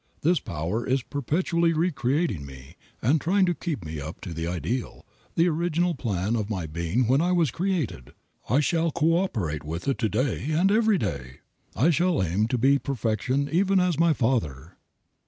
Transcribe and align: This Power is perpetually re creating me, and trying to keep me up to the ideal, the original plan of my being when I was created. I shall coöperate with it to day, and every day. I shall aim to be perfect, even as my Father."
This 0.21 0.39
Power 0.39 0.83
is 0.83 1.03
perpetually 1.03 1.73
re 1.73 1.91
creating 1.91 2.43
me, 2.43 2.75
and 3.03 3.21
trying 3.21 3.45
to 3.45 3.53
keep 3.53 3.85
me 3.85 4.01
up 4.01 4.19
to 4.21 4.33
the 4.33 4.47
ideal, 4.47 5.05
the 5.35 5.47
original 5.47 5.93
plan 5.93 6.35
of 6.35 6.49
my 6.49 6.65
being 6.65 7.05
when 7.05 7.21
I 7.21 7.31
was 7.33 7.51
created. 7.51 8.13
I 8.49 8.61
shall 8.61 8.91
coöperate 8.91 9.63
with 9.63 9.87
it 9.87 9.99
to 9.99 10.09
day, 10.09 10.49
and 10.53 10.71
every 10.71 10.97
day. 10.97 11.41
I 11.75 11.91
shall 11.91 12.23
aim 12.23 12.47
to 12.47 12.57
be 12.57 12.79
perfect, 12.79 13.29
even 13.29 13.79
as 13.79 13.99
my 13.99 14.11
Father." 14.13 14.75